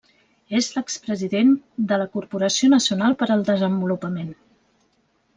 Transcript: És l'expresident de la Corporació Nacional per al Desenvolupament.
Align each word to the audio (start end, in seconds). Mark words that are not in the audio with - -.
És 0.59 0.67
l'expresident 0.75 1.51
de 1.91 1.99
la 2.03 2.07
Corporació 2.17 2.69
Nacional 2.75 3.17
per 3.19 3.27
al 3.35 3.43
Desenvolupament. 3.53 4.33